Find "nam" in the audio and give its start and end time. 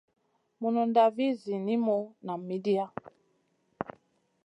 2.27-2.41